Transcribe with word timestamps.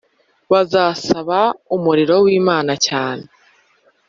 bazasaba 0.51 1.39
umuriro 1.75 2.15
wimana 2.25 2.73
cyane. 2.87 3.25